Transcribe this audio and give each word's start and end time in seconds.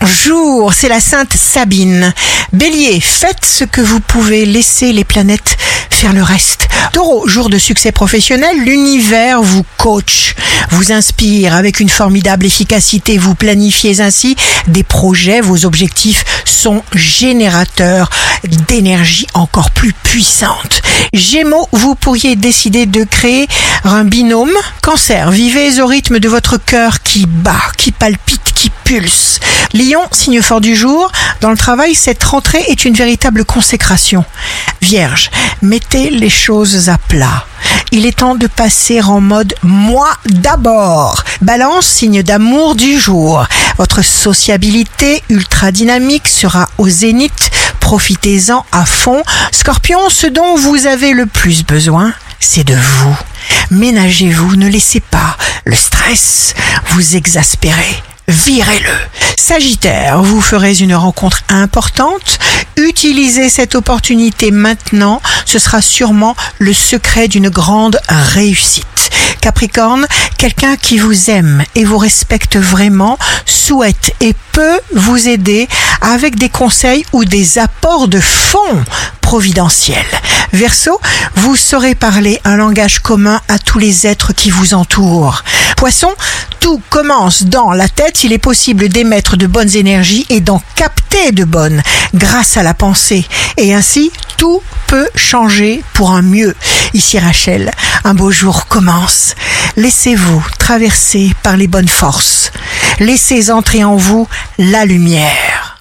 bonjour, 0.00 0.72
c'est 0.72 0.88
la 0.88 1.00
Sainte 1.00 1.34
Sabine. 1.34 2.12
Bélier, 2.52 3.00
faites 3.00 3.44
ce 3.44 3.64
que 3.64 3.80
vous 3.80 4.00
pouvez, 4.00 4.44
laissez 4.46 4.92
les 4.92 5.04
planètes 5.04 5.56
faire 5.90 6.12
le 6.12 6.22
reste. 6.22 6.68
Taureau, 6.92 7.26
jour 7.26 7.48
de 7.48 7.58
succès 7.58 7.92
professionnel, 7.92 8.56
l'univers 8.64 9.42
vous 9.42 9.64
coach, 9.78 10.34
vous 10.70 10.92
inspire 10.92 11.54
avec 11.54 11.80
une 11.80 11.88
formidable 11.88 12.46
efficacité, 12.46 13.18
vous 13.18 13.34
planifiez 13.34 14.00
ainsi 14.00 14.36
des 14.68 14.82
projets, 14.82 15.40
vos 15.40 15.64
objectifs 15.64 16.24
sont 16.44 16.82
générateurs 16.92 18.10
d'énergie 18.68 19.26
encore 19.34 19.70
plus 19.70 19.92
puissante. 19.92 20.82
Gémeaux, 21.12 21.68
vous 21.72 21.94
pourriez 21.94 22.36
décider 22.36 22.86
de 22.86 23.04
créer 23.04 23.48
un 23.84 24.04
binôme. 24.04 24.52
Cancer, 24.82 25.30
vivez 25.30 25.80
au 25.80 25.86
rythme 25.86 26.18
de 26.18 26.28
votre 26.28 26.58
cœur 26.58 27.02
qui 27.02 27.26
bat, 27.26 27.72
qui 27.76 27.92
palpite, 27.92 28.53
pulse. 28.84 29.40
Lion, 29.72 30.02
signe 30.12 30.40
fort 30.40 30.60
du 30.60 30.76
jour, 30.76 31.10
dans 31.40 31.50
le 31.50 31.56
travail, 31.56 31.94
cette 31.94 32.22
rentrée 32.22 32.64
est 32.68 32.84
une 32.84 32.94
véritable 32.94 33.44
consécration. 33.44 34.24
Vierge, 34.80 35.30
mettez 35.62 36.10
les 36.10 36.30
choses 36.30 36.88
à 36.88 36.98
plat. 36.98 37.46
Il 37.90 38.06
est 38.06 38.18
temps 38.18 38.34
de 38.34 38.46
passer 38.46 39.00
en 39.02 39.20
mode 39.20 39.54
moi 39.62 40.08
d'abord. 40.26 41.22
Balance, 41.40 41.86
signe 41.86 42.22
d'amour 42.22 42.74
du 42.74 42.98
jour. 42.98 43.46
Votre 43.78 44.02
sociabilité 44.02 45.22
ultra 45.28 45.72
dynamique 45.72 46.28
sera 46.28 46.68
au 46.78 46.88
zénith. 46.88 47.50
Profitez-en 47.80 48.64
à 48.72 48.84
fond. 48.84 49.22
Scorpion, 49.52 49.98
ce 50.08 50.26
dont 50.26 50.56
vous 50.56 50.86
avez 50.86 51.12
le 51.12 51.26
plus 51.26 51.64
besoin, 51.64 52.12
c'est 52.40 52.64
de 52.64 52.74
vous. 52.74 53.16
Ménagez-vous, 53.70 54.56
ne 54.56 54.68
laissez 54.68 55.00
pas 55.00 55.36
le 55.64 55.74
stress 55.74 56.54
vous 56.90 57.16
exaspérer. 57.16 58.02
Virez-le. 58.28 58.90
Sagittaire, 59.36 60.22
vous 60.22 60.40
ferez 60.40 60.74
une 60.80 60.94
rencontre 60.94 61.42
importante. 61.50 62.38
Utilisez 62.76 63.50
cette 63.50 63.74
opportunité 63.74 64.50
maintenant. 64.50 65.20
Ce 65.44 65.58
sera 65.58 65.82
sûrement 65.82 66.34
le 66.58 66.72
secret 66.72 67.28
d'une 67.28 67.50
grande 67.50 68.00
réussite. 68.08 68.86
Capricorne, 69.42 70.06
quelqu'un 70.38 70.76
qui 70.76 70.96
vous 70.96 71.28
aime 71.28 71.62
et 71.74 71.84
vous 71.84 71.98
respecte 71.98 72.56
vraiment 72.56 73.18
souhaite 73.44 74.14
et 74.20 74.34
peut 74.52 74.80
vous 74.94 75.28
aider 75.28 75.68
avec 76.00 76.36
des 76.36 76.48
conseils 76.48 77.04
ou 77.12 77.26
des 77.26 77.58
apports 77.58 78.08
de 78.08 78.20
fonds 78.20 78.84
providentiels. 79.20 79.98
Verseau, 80.52 81.00
vous 81.34 81.56
saurez 81.56 81.94
parler 81.94 82.40
un 82.44 82.56
langage 82.56 83.00
commun 83.00 83.40
à 83.48 83.58
tous 83.58 83.78
les 83.78 84.06
êtres 84.06 84.32
qui 84.32 84.50
vous 84.50 84.72
entourent. 84.72 85.42
Poisson, 85.76 86.12
tout 86.64 86.80
commence 86.88 87.42
dans 87.42 87.72
la 87.72 87.90
tête. 87.90 88.24
Il 88.24 88.32
est 88.32 88.38
possible 88.38 88.88
d'émettre 88.88 89.36
de 89.36 89.46
bonnes 89.46 89.76
énergies 89.76 90.24
et 90.30 90.40
d'en 90.40 90.62
capter 90.76 91.30
de 91.30 91.44
bonnes 91.44 91.82
grâce 92.14 92.56
à 92.56 92.62
la 92.62 92.72
pensée. 92.72 93.26
Et 93.58 93.74
ainsi, 93.74 94.10
tout 94.38 94.62
peut 94.86 95.10
changer 95.14 95.84
pour 95.92 96.12
un 96.12 96.22
mieux. 96.22 96.56
Ici 96.94 97.18
Rachel, 97.18 97.70
un 98.04 98.14
beau 98.14 98.30
jour 98.30 98.66
commence. 98.66 99.34
Laissez-vous 99.76 100.42
traverser 100.58 101.34
par 101.42 101.58
les 101.58 101.66
bonnes 101.66 101.86
forces. 101.86 102.50
Laissez 102.98 103.50
entrer 103.50 103.84
en 103.84 103.96
vous 103.96 104.26
la 104.56 104.86
lumière. 104.86 105.43